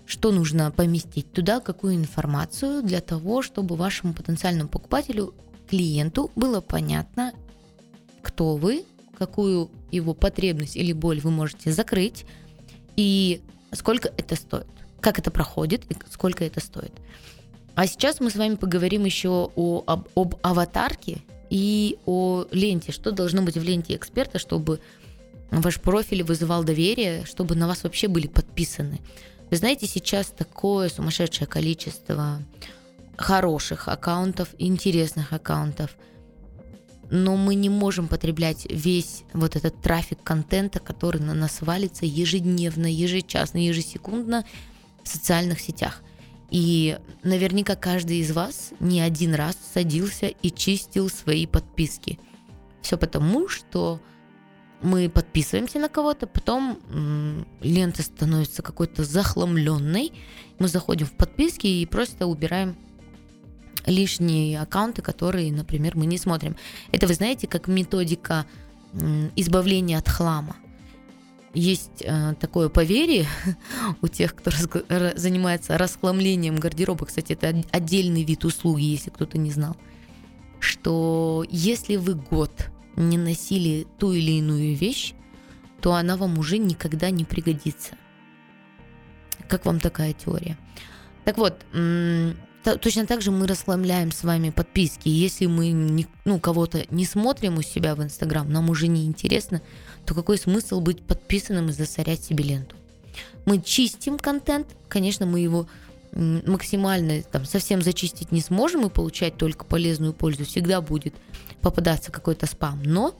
что 0.04 0.32
нужно 0.32 0.70
поместить 0.70 1.32
туда, 1.32 1.60
какую 1.60 1.94
информацию 1.94 2.82
для 2.82 3.00
того, 3.00 3.42
чтобы 3.42 3.76
вашему 3.76 4.14
потенциальному 4.14 4.68
покупателю, 4.68 5.34
клиенту 5.68 6.30
было 6.34 6.60
понятно, 6.60 7.32
кто 8.20 8.56
вы, 8.56 8.84
какую 9.16 9.70
его 9.90 10.12
потребность 10.12 10.76
или 10.76 10.92
боль 10.92 11.20
вы 11.20 11.30
можете 11.30 11.72
закрыть 11.72 12.26
и 12.96 13.40
сколько 13.72 14.12
это 14.16 14.34
стоит 14.34 14.66
как 15.04 15.18
это 15.18 15.30
проходит 15.30 15.84
и 15.90 15.96
сколько 16.10 16.44
это 16.44 16.60
стоит. 16.60 16.94
А 17.74 17.86
сейчас 17.86 18.20
мы 18.20 18.30
с 18.30 18.36
вами 18.36 18.54
поговорим 18.54 19.04
еще 19.04 19.50
о, 19.54 19.84
об, 19.86 20.08
об 20.14 20.36
аватарке 20.40 21.18
и 21.50 21.98
о 22.06 22.46
ленте. 22.50 22.90
Что 22.90 23.12
должно 23.12 23.42
быть 23.42 23.58
в 23.58 23.62
ленте 23.62 23.96
эксперта, 23.96 24.38
чтобы 24.38 24.80
ваш 25.50 25.78
профиль 25.78 26.22
вызывал 26.22 26.64
доверие, 26.64 27.26
чтобы 27.26 27.54
на 27.54 27.68
вас 27.68 27.82
вообще 27.82 28.08
были 28.08 28.28
подписаны. 28.28 29.00
Вы 29.50 29.58
знаете, 29.58 29.86
сейчас 29.86 30.28
такое 30.28 30.88
сумасшедшее 30.88 31.46
количество 31.46 32.40
хороших 33.18 33.88
аккаунтов, 33.88 34.48
интересных 34.56 35.34
аккаунтов, 35.34 35.90
но 37.10 37.36
мы 37.36 37.56
не 37.56 37.68
можем 37.68 38.08
потреблять 38.08 38.66
весь 38.70 39.24
вот 39.34 39.54
этот 39.54 39.82
трафик 39.82 40.22
контента, 40.22 40.80
который 40.80 41.20
на 41.20 41.34
нас 41.34 41.60
валится 41.60 42.06
ежедневно, 42.06 42.86
ежечасно, 42.86 43.58
ежесекундно, 43.58 44.46
в 45.04 45.08
социальных 45.08 45.60
сетях. 45.60 46.02
И 46.50 46.98
наверняка 47.22 47.74
каждый 47.74 48.18
из 48.18 48.32
вас 48.32 48.72
не 48.80 49.00
один 49.00 49.34
раз 49.34 49.56
садился 49.72 50.26
и 50.26 50.50
чистил 50.50 51.08
свои 51.08 51.46
подписки. 51.46 52.18
Все 52.80 52.96
потому, 52.96 53.48
что 53.48 54.00
мы 54.82 55.08
подписываемся 55.08 55.78
на 55.78 55.88
кого-то, 55.88 56.26
потом 56.26 56.78
м, 56.90 57.46
лента 57.60 58.02
становится 58.02 58.62
какой-то 58.62 59.04
захламленной, 59.04 60.12
мы 60.58 60.68
заходим 60.68 61.06
в 61.06 61.12
подписки 61.12 61.66
и 61.66 61.86
просто 61.86 62.26
убираем 62.26 62.76
лишние 63.86 64.60
аккаунты, 64.60 65.02
которые, 65.02 65.52
например, 65.52 65.96
мы 65.96 66.06
не 66.06 66.18
смотрим. 66.18 66.56
Это, 66.92 67.06
вы 67.06 67.14
знаете, 67.14 67.46
как 67.46 67.66
методика 67.66 68.46
избавления 69.36 69.98
от 69.98 70.08
хлама 70.08 70.56
есть 71.54 72.02
э, 72.02 72.34
такое 72.40 72.68
поверье 72.68 73.26
у 74.02 74.08
тех, 74.08 74.34
кто 74.34 74.50
раз, 74.50 74.68
занимается 75.16 75.78
расхламлением 75.78 76.56
гардероба, 76.56 77.06
кстати, 77.06 77.32
это 77.32 77.62
отдельный 77.70 78.24
вид 78.24 78.44
услуги, 78.44 78.82
если 78.82 79.10
кто-то 79.10 79.38
не 79.38 79.50
знал, 79.50 79.76
что 80.58 81.44
если 81.48 81.96
вы 81.96 82.14
год 82.14 82.70
не 82.96 83.18
носили 83.18 83.86
ту 83.98 84.12
или 84.12 84.32
иную 84.32 84.76
вещь, 84.76 85.14
то 85.80 85.94
она 85.94 86.16
вам 86.16 86.38
уже 86.38 86.58
никогда 86.58 87.10
не 87.10 87.24
пригодится. 87.24 87.96
Как 89.48 89.66
вам 89.66 89.80
такая 89.80 90.12
теория? 90.14 90.56
Так 91.24 91.38
вот, 91.38 91.64
точно 92.80 93.06
так 93.06 93.20
же 93.20 93.30
мы 93.30 93.46
расхламляем 93.46 94.10
с 94.10 94.24
вами 94.24 94.50
подписки. 94.50 95.08
Если 95.08 95.46
мы 95.46 96.06
ну, 96.24 96.40
кого-то 96.40 96.84
не 96.90 97.04
смотрим 97.04 97.58
у 97.58 97.62
себя 97.62 97.94
в 97.94 98.02
Инстаграм, 98.02 98.50
нам 98.50 98.70
уже 98.70 98.86
не 98.86 99.04
интересно, 99.04 99.60
то 100.04 100.14
какой 100.14 100.38
смысл 100.38 100.80
быть 100.80 101.02
подписанным 101.02 101.68
и 101.68 101.72
засорять 101.72 102.22
себе 102.22 102.44
ленту? 102.44 102.76
Мы 103.46 103.60
чистим 103.60 104.18
контент, 104.18 104.68
конечно, 104.88 105.26
мы 105.26 105.40
его 105.40 105.66
максимально 106.14 107.22
там 107.22 107.44
совсем 107.44 107.82
зачистить 107.82 108.30
не 108.32 108.40
сможем 108.40 108.86
и 108.86 108.90
получать 108.90 109.36
только 109.36 109.64
полезную 109.64 110.12
пользу. 110.12 110.44
Всегда 110.44 110.80
будет 110.80 111.14
попадаться 111.60 112.12
какой-то 112.12 112.46
спам, 112.46 112.82
но 112.84 113.14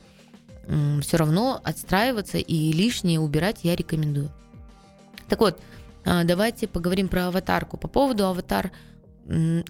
все 1.02 1.16
равно 1.16 1.60
отстраиваться 1.62 2.38
и 2.38 2.72
лишнее 2.72 3.20
убирать 3.20 3.60
я 3.62 3.76
рекомендую. 3.76 4.30
Так 5.28 5.40
вот, 5.40 5.60
а, 6.04 6.24
давайте 6.24 6.68
поговорим 6.68 7.08
про 7.08 7.26
аватарку. 7.26 7.76
По 7.76 7.88
поводу 7.88 8.26
аватар 8.26 8.72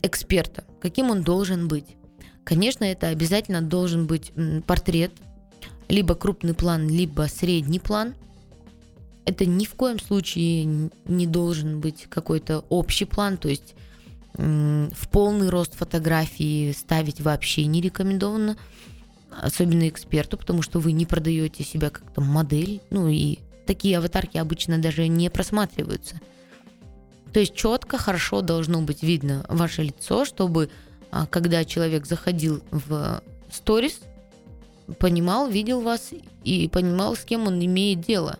эксперта. 0.02 0.64
Каким 0.80 1.10
он 1.10 1.22
должен 1.22 1.68
быть? 1.68 1.96
Конечно, 2.44 2.84
это 2.84 3.08
обязательно 3.08 3.62
должен 3.62 4.06
быть 4.06 4.32
портрет 4.66 5.12
либо 5.88 6.14
крупный 6.14 6.54
план, 6.54 6.88
либо 6.88 7.22
средний 7.22 7.78
план. 7.78 8.14
Это 9.26 9.46
ни 9.46 9.64
в 9.64 9.74
коем 9.74 9.98
случае 9.98 10.90
не 11.06 11.26
должен 11.26 11.80
быть 11.80 12.06
какой-то 12.08 12.64
общий 12.68 13.04
план, 13.06 13.36
то 13.36 13.48
есть 13.48 13.74
В 14.36 15.08
полный 15.12 15.48
рост 15.48 15.74
фотографии 15.76 16.72
ставить 16.72 17.20
вообще 17.20 17.66
не 17.66 17.80
рекомендовано, 17.80 18.56
особенно 19.30 19.88
эксперту, 19.88 20.36
потому 20.36 20.60
что 20.60 20.80
вы 20.80 20.90
не 20.92 21.06
продаете 21.06 21.62
себя 21.62 21.90
как 21.90 22.10
то 22.12 22.20
модель, 22.20 22.80
ну 22.90 23.08
и 23.08 23.38
такие 23.66 23.96
аватарки 23.98 24.36
обычно 24.38 24.78
даже 24.78 25.06
не 25.06 25.30
просматриваются. 25.30 26.20
То 27.32 27.40
есть 27.40 27.54
четко, 27.54 27.96
хорошо 27.96 28.40
должно 28.40 28.82
быть 28.82 29.02
видно 29.02 29.44
ваше 29.48 29.82
лицо, 29.84 30.24
чтобы 30.24 30.68
а, 31.10 31.26
когда 31.26 31.64
человек 31.64 32.06
заходил 32.06 32.62
в 32.72 33.22
сторис, 33.52 34.00
понимал, 34.98 35.48
видел 35.48 35.80
вас 35.80 36.10
и 36.44 36.68
понимал, 36.68 37.16
с 37.16 37.24
кем 37.24 37.46
он 37.46 37.64
имеет 37.64 38.00
дело. 38.00 38.38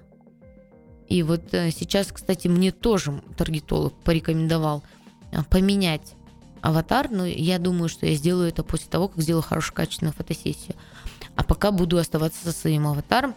И 1.09 1.23
вот 1.23 1.53
э, 1.53 1.71
сейчас, 1.71 2.09
кстати, 2.13 2.49
мне 2.49 2.73
тоже 2.73 3.23
таргетолог 3.37 3.95
порекомендовал 4.03 4.83
а, 5.33 5.45
поменять 5.45 6.15
аватар, 6.61 7.11
но 7.11 7.27
я 7.27 7.59
думаю, 7.59 7.89
что 7.89 8.07
я 8.07 8.15
сделаю 8.15 8.49
это 8.49 8.63
после 8.63 8.89
того, 8.89 9.09
как 9.09 9.23
сделаю 9.23 9.43
хорошую 9.43 9.75
качественную 9.75 10.15
фотосессию. 10.15 10.77
А 11.37 11.45
пока 11.45 11.71
буду 11.73 11.99
оставаться 11.99 12.43
со 12.43 12.53
своим 12.53 12.87
аватаром, 12.87 13.35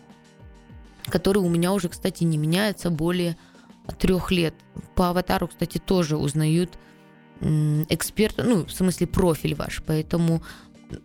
который 1.06 1.40
у 1.40 1.50
меня 1.50 1.74
уже, 1.74 1.90
кстати, 1.90 2.24
не 2.24 2.38
меняется 2.38 2.90
более 2.90 3.38
трех 4.00 4.32
лет. 4.32 4.54
По 4.96 5.10
аватару, 5.10 5.48
кстати, 5.48 5.78
тоже 5.78 6.18
узнают 6.18 6.78
эксперта, 7.40 8.44
ну, 8.44 8.66
в 8.66 8.72
смысле, 8.72 9.08
профиль 9.08 9.56
ваш, 9.56 9.84
поэтому 9.86 10.42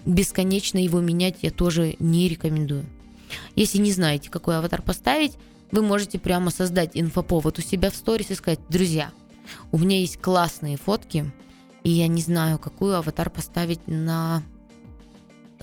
бесконечно 0.05 0.79
его 0.79 1.01
менять 1.01 1.39
я 1.43 1.51
тоже 1.51 1.97
не 1.99 2.29
рекомендую. 2.29 2.87
Если 3.57 3.79
не 3.79 3.93
знаете, 3.93 4.31
какой 4.31 4.59
аватар 4.59 4.83
поставить, 4.83 5.33
вы 5.71 5.83
можете 5.83 6.19
прямо 6.19 6.51
создать 6.51 6.91
инфоповод 6.95 7.59
у 7.59 7.63
себя 7.63 7.91
в 7.91 7.97
сторис 7.97 8.31
и 8.31 8.35
сказать, 8.35 8.61
друзья, 8.69 9.11
у 9.71 9.79
меня 9.79 9.99
есть 9.99 10.19
классные 10.21 10.77
фотки, 10.77 11.33
и 11.83 11.91
я 11.91 12.07
не 12.09 12.21
знаю, 12.21 12.59
какую 12.59 12.97
аватар 12.97 13.31
поставить 13.31 13.87
на 13.87 14.43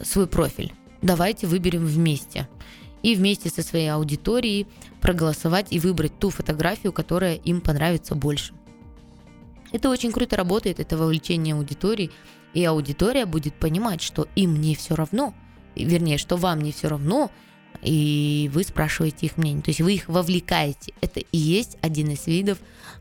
свой 0.01 0.27
профиль. 0.27 0.73
Давайте 1.01 1.47
выберем 1.47 1.85
вместе. 1.85 2.49
И 3.01 3.15
вместе 3.15 3.49
со 3.49 3.63
своей 3.63 3.87
аудиторией 3.87 4.67
проголосовать 4.99 5.67
и 5.71 5.79
выбрать 5.79 6.17
ту 6.19 6.29
фотографию, 6.31 6.91
которая 6.91 7.35
им 7.35 7.61
понравится 7.61 8.13
больше. 8.15 8.53
Это 9.71 9.89
очень 9.89 10.11
круто 10.11 10.35
работает, 10.35 10.81
это 10.81 10.97
вовлечение 10.97 11.55
аудитории, 11.55 12.11
и 12.53 12.63
аудитория 12.65 13.25
будет 13.25 13.53
понимать, 13.53 14.01
что 14.01 14.27
им 14.35 14.59
не 14.59 14.75
все 14.75 14.95
равно, 14.95 15.33
вернее, 15.75 16.17
что 16.17 16.37
вам 16.37 16.61
не 16.61 16.71
все 16.71 16.87
равно, 16.87 17.31
и 17.81 18.49
вы 18.53 18.63
спрашиваете 18.63 19.27
их 19.27 19.37
мнение. 19.37 19.63
То 19.63 19.69
есть 19.69 19.79
вы 19.79 19.93
их 19.93 20.09
вовлекаете. 20.09 20.93
Это 21.01 21.19
и 21.19 21.37
есть 21.37 21.77
один 21.81 22.09
из 22.09 22.27
видов 22.27 22.57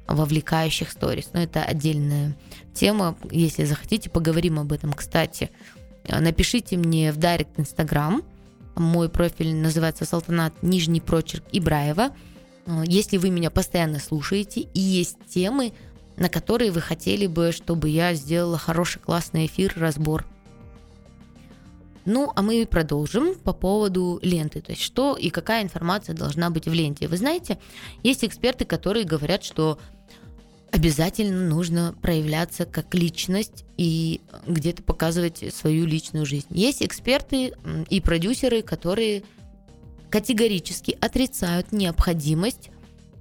вовлекающих 0.06 0.90
сторис. 0.90 1.30
Но 1.32 1.40
это 1.40 1.64
отдельная 1.64 2.36
тема. 2.74 3.16
Если 3.30 3.64
захотите, 3.64 4.08
поговорим 4.08 4.58
об 4.60 4.72
этом. 4.72 4.92
Кстати, 4.92 5.50
напишите 6.08 6.76
мне 6.76 7.10
в 7.12 7.16
директ 7.16 7.58
Инстаграм. 7.58 8.22
Мой 8.76 9.08
профиль 9.08 9.56
называется 9.56 10.04
Салтанат 10.04 10.62
Нижний 10.62 11.00
Прочерк 11.00 11.44
Ибраева. 11.50 12.10
Если 12.84 13.16
вы 13.16 13.30
меня 13.30 13.50
постоянно 13.50 13.98
слушаете 13.98 14.60
и 14.60 14.78
есть 14.78 15.16
темы, 15.26 15.72
на 16.18 16.28
которые 16.28 16.70
вы 16.70 16.80
хотели 16.80 17.26
бы, 17.26 17.52
чтобы 17.52 17.88
я 17.88 18.14
сделала 18.14 18.58
хороший, 18.58 19.00
классный 19.00 19.46
эфир, 19.46 19.72
разбор. 19.76 20.26
Ну, 22.04 22.32
а 22.34 22.42
мы 22.42 22.66
продолжим 22.66 23.34
по 23.34 23.52
поводу 23.52 24.18
ленты. 24.22 24.60
То 24.60 24.72
есть, 24.72 24.82
что 24.82 25.14
и 25.14 25.30
какая 25.30 25.62
информация 25.62 26.14
должна 26.14 26.50
быть 26.50 26.66
в 26.66 26.72
ленте. 26.72 27.06
Вы 27.06 27.18
знаете, 27.18 27.58
есть 28.02 28.24
эксперты, 28.24 28.64
которые 28.64 29.04
говорят, 29.04 29.44
что 29.44 29.78
обязательно 30.72 31.48
нужно 31.48 31.94
проявляться 32.00 32.64
как 32.64 32.94
личность 32.94 33.64
и 33.76 34.20
где-то 34.46 34.82
показывать 34.82 35.54
свою 35.54 35.86
личную 35.86 36.26
жизнь. 36.26 36.48
Есть 36.50 36.82
эксперты 36.82 37.52
и 37.90 38.00
продюсеры, 38.00 38.62
которые 38.62 39.22
категорически 40.10 40.96
отрицают 41.00 41.72
необходимость 41.72 42.70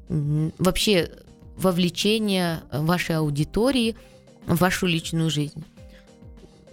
вообще 0.07 1.11
вовлечение 1.57 2.61
вашей 2.71 3.17
аудитории 3.17 3.95
в 4.45 4.57
вашу 4.57 4.85
личную 4.85 5.29
жизнь. 5.29 5.63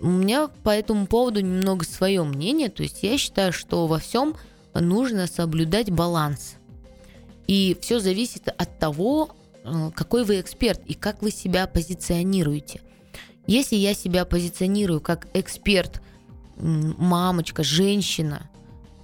У 0.00 0.08
меня 0.08 0.48
по 0.62 0.70
этому 0.70 1.06
поводу 1.06 1.40
немного 1.40 1.84
свое 1.84 2.22
мнение. 2.22 2.68
То 2.68 2.82
есть 2.82 3.02
я 3.02 3.16
считаю, 3.16 3.52
что 3.52 3.86
во 3.86 3.98
всем 3.98 4.36
нужно 4.74 5.26
соблюдать 5.26 5.90
баланс. 5.90 6.56
И 7.46 7.76
все 7.80 8.00
зависит 8.00 8.48
от 8.48 8.78
того, 8.78 9.30
э, 9.64 9.90
какой 9.94 10.24
вы 10.24 10.40
эксперт 10.40 10.80
и 10.86 10.94
как 10.94 11.22
вы 11.22 11.30
себя 11.30 11.66
позиционируете. 11.66 12.80
Если 13.46 13.76
я 13.76 13.94
себя 13.94 14.24
позиционирую 14.24 15.00
как 15.00 15.28
эксперт, 15.34 16.00
мамочка, 16.56 17.62
женщина, 17.62 18.50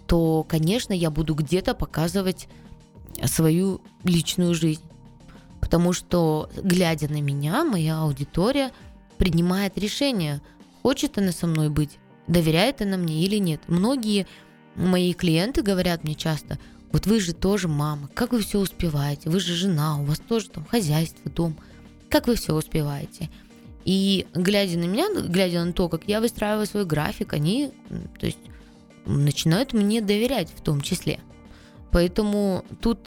то, 0.07 0.45
конечно, 0.49 0.93
я 0.93 1.11
буду 1.11 1.35
где-то 1.35 1.75
показывать 1.75 2.49
свою 3.27 3.81
личную 4.05 4.55
жизнь 4.55 4.90
потому 5.71 5.93
что, 5.93 6.51
глядя 6.57 7.09
на 7.09 7.21
меня, 7.21 7.65
моя 7.65 8.01
аудитория 8.01 8.73
принимает 9.19 9.79
решение, 9.79 10.41
хочет 10.83 11.17
она 11.17 11.31
со 11.31 11.47
мной 11.47 11.69
быть, 11.69 12.01
доверяет 12.27 12.83
она 12.83 12.97
мне 12.97 13.23
или 13.23 13.37
нет. 13.37 13.61
Многие 13.69 14.27
мои 14.75 15.13
клиенты 15.13 15.63
говорят 15.63 16.03
мне 16.03 16.17
часто, 16.17 16.59
вот 16.91 17.07
вы 17.07 17.21
же 17.21 17.35
тоже 17.35 17.69
мама, 17.69 18.09
как 18.15 18.33
вы 18.33 18.41
все 18.41 18.59
успеваете, 18.59 19.31
вы 19.31 19.39
же 19.39 19.55
жена, 19.55 20.01
у 20.01 20.07
вас 20.07 20.19
тоже 20.19 20.51
там 20.51 20.65
хозяйство, 20.65 21.31
дом, 21.31 21.57
как 22.09 22.27
вы 22.27 22.35
все 22.35 22.53
успеваете. 22.53 23.31
И 23.85 24.27
глядя 24.35 24.77
на 24.77 24.87
меня, 24.87 25.07
глядя 25.15 25.65
на 25.65 25.73
то, 25.73 25.89
как 25.89 26.09
я 26.09 26.21
выстраиваю 26.21 26.67
свой 26.67 26.85
график, 26.85 27.33
они, 27.33 27.71
то 28.19 28.27
есть, 28.27 28.41
начинают 29.07 29.73
мне 29.73 30.01
доверять 30.01 30.49
в 30.51 30.63
том 30.63 30.81
числе. 30.81 31.21
Поэтому 31.93 32.65
тут 32.81 32.99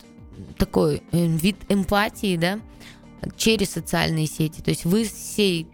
такой 0.58 1.04
э, 1.12 1.28
вид 1.28 1.58
эмпатии, 1.70 2.38
да, 2.38 2.60
через 3.36 3.72
социальные 3.72 4.28
сети. 4.28 4.62
То 4.62 4.70
есть 4.70 4.86
вы 4.86 5.06
всей, 5.06 5.68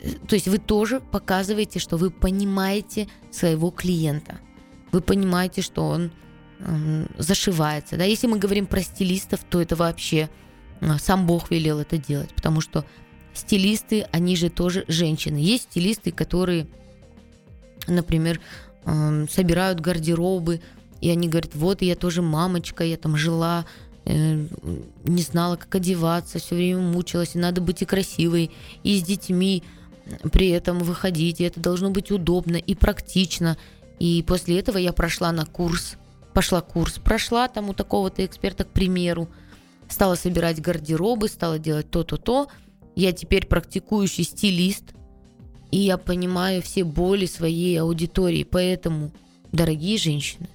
э, 0.00 0.10
то 0.26 0.34
есть 0.34 0.48
вы 0.48 0.58
тоже 0.58 1.00
показываете, 1.00 1.78
что 1.78 1.96
вы 1.96 2.10
понимаете 2.10 3.08
своего 3.30 3.70
клиента. 3.70 4.38
Вы 4.92 5.00
понимаете, 5.00 5.62
что 5.62 5.86
он 5.86 6.10
э, 6.60 7.06
зашивается. 7.18 7.96
Да? 7.96 8.04
Если 8.04 8.26
мы 8.26 8.38
говорим 8.38 8.66
про 8.66 8.82
стилистов, 8.82 9.40
то 9.48 9.60
это 9.60 9.76
вообще 9.76 10.28
э, 10.80 10.98
сам 10.98 11.26
Бог 11.26 11.50
велел 11.50 11.78
это 11.78 11.96
делать, 11.96 12.34
потому 12.34 12.60
что 12.60 12.84
стилисты, 13.34 14.06
они 14.12 14.36
же 14.36 14.50
тоже 14.50 14.84
женщины. 14.88 15.38
Есть 15.38 15.64
стилисты, 15.64 16.12
которые, 16.12 16.66
например, 17.86 18.40
э, 18.84 19.26
собирают 19.30 19.80
гардеробы, 19.80 20.60
и 21.00 21.10
они 21.10 21.28
говорят, 21.28 21.54
вот 21.54 21.82
я 21.82 21.96
тоже 21.96 22.22
мамочка, 22.22 22.84
я 22.84 22.96
там 22.96 23.16
жила, 23.16 23.66
не 24.04 25.22
знала, 25.22 25.56
как 25.56 25.74
одеваться, 25.76 26.38
все 26.38 26.54
время 26.54 26.80
мучилась, 26.80 27.34
и 27.34 27.38
надо 27.38 27.60
быть 27.60 27.82
и 27.82 27.84
красивой, 27.84 28.50
и 28.82 28.98
с 28.98 29.02
детьми 29.02 29.62
при 30.32 30.48
этом 30.48 30.80
выходить, 30.80 31.40
и 31.40 31.44
это 31.44 31.60
должно 31.60 31.90
быть 31.90 32.10
удобно 32.10 32.56
и 32.56 32.74
практично. 32.74 33.56
И 33.98 34.24
после 34.26 34.58
этого 34.58 34.78
я 34.78 34.92
прошла 34.92 35.30
на 35.30 35.46
курс, 35.46 35.96
пошла 36.34 36.60
курс, 36.60 36.98
прошла 36.98 37.46
там 37.48 37.68
у 37.68 37.74
такого-то 37.74 38.24
эксперта, 38.24 38.64
к 38.64 38.70
примеру, 38.70 39.28
стала 39.88 40.16
собирать 40.16 40.60
гардеробы, 40.60 41.28
стала 41.28 41.58
делать 41.58 41.90
то-то-то. 41.90 42.48
Я 42.96 43.12
теперь 43.12 43.46
практикующий 43.46 44.24
стилист, 44.24 44.94
и 45.70 45.78
я 45.78 45.96
понимаю 45.96 46.62
все 46.62 46.84
боли 46.84 47.26
своей 47.26 47.80
аудитории. 47.80 48.44
Поэтому, 48.44 49.12
дорогие 49.52 49.98
женщины, 49.98 50.48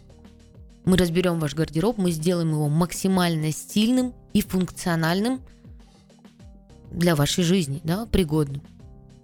мы 0.88 0.96
разберем 0.96 1.38
ваш 1.40 1.54
гардероб, 1.54 1.98
мы 1.98 2.12
сделаем 2.12 2.52
его 2.52 2.70
максимально 2.70 3.52
стильным 3.52 4.14
и 4.32 4.42
функциональным 4.42 5.42
для 6.92 7.14
вашей 7.14 7.44
жизни, 7.44 7.82
да, 7.84 8.06
пригодным. 8.06 8.62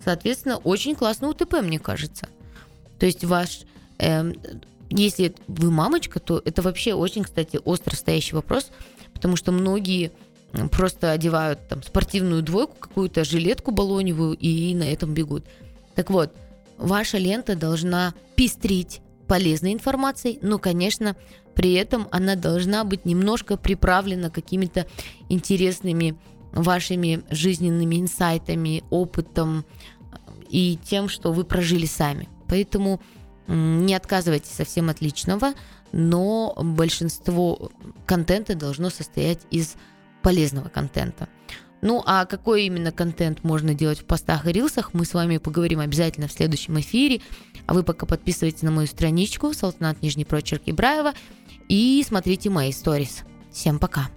Соответственно, 0.04 0.58
очень 0.58 0.94
классный 0.94 1.30
УТП, 1.30 1.62
мне 1.62 1.80
кажется. 1.80 2.28
То 3.00 3.06
есть 3.06 3.24
ваш, 3.24 3.62
э, 4.00 4.34
если 4.90 5.34
вы 5.48 5.72
мамочка, 5.72 6.20
то 6.20 6.42
это 6.44 6.62
вообще 6.62 6.96
очень, 6.96 7.24
кстати, 7.24 7.58
остро 7.64 7.96
стоящий 7.96 8.36
вопрос, 8.36 8.70
потому 9.14 9.38
что 9.38 9.54
многие 9.54 10.12
просто 10.70 11.12
одевают 11.12 11.66
там 11.70 11.82
спортивную 11.82 12.44
двойку, 12.44 12.76
какую-то 12.78 13.24
жилетку 13.24 13.72
баллоневую 13.72 14.36
и 14.36 14.76
на 14.76 14.84
этом 14.84 15.14
бегут. 15.14 15.46
Так 15.96 16.10
вот, 16.10 16.36
ваша 16.78 17.18
лента 17.18 17.56
должна 17.56 18.14
пестрить 18.36 19.00
полезной 19.28 19.74
информацией, 19.74 20.40
но, 20.42 20.60
конечно, 20.60 21.16
при 21.56 21.74
этом 21.74 22.08
она 22.12 22.36
должна 22.36 22.84
быть 22.84 23.06
немножко 23.06 23.58
приправлена 23.58 24.30
какими-то 24.30 24.88
интересными 25.30 26.18
вашими 26.52 27.24
жизненными 27.30 28.00
инсайтами, 28.00 28.84
опытом 28.90 29.66
и 30.50 30.78
тем, 30.84 31.10
что 31.10 31.32
вы 31.32 31.44
прожили 31.44 31.86
сами. 31.86 32.30
Поэтому 32.48 33.02
не 33.48 33.96
отказывайтесь 33.96 34.52
совсем 34.52 34.90
от 34.90 35.02
личного, 35.02 35.54
но 35.92 36.54
большинство 36.58 37.72
контента 38.06 38.56
должно 38.56 38.90
состоять 38.90 39.40
из 39.52 39.76
полезного 40.22 40.70
контента. 40.70 41.28
Ну, 41.84 42.02
а 42.06 42.26
какой 42.26 42.64
именно 42.64 42.94
контент 42.94 43.44
можно 43.44 43.74
делать 43.74 44.00
в 44.00 44.06
постах 44.06 44.48
и 44.48 44.54
рилсах, 44.54 44.94
мы 44.94 45.04
с 45.04 45.14
вами 45.14 45.38
поговорим 45.38 45.82
обязательно 45.82 46.30
в 46.30 46.32
следующем 46.32 46.80
эфире. 46.80 47.20
А 47.66 47.74
вы 47.74 47.84
пока 47.84 48.06
подписывайтесь 48.06 48.62
на 48.62 48.72
мою 48.72 48.88
страничку 48.88 49.54
Салтанат 49.54 50.02
Нижний 50.02 50.24
Прочерк 50.24 50.62
Ибраева 50.66 51.12
и 51.68 52.02
смотрите 52.08 52.50
мои 52.50 52.72
сторис. 52.72 53.24
Всем 53.52 53.80
пока! 53.80 54.08